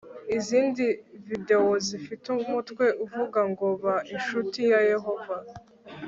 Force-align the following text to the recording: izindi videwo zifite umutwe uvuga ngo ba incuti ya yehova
izindi 0.37 0.85
videwo 1.27 1.71
zifite 1.87 2.25
umutwe 2.39 2.85
uvuga 3.03 3.39
ngo 3.51 3.67
ba 3.83 3.95
incuti 4.13 4.61
ya 4.71 4.79
yehova 4.91 5.35